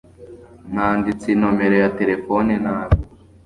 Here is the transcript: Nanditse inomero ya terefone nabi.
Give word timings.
Nanditse 0.73 1.25
inomero 1.35 1.75
ya 1.83 1.89
terefone 1.97 2.51
nabi. 2.63 2.97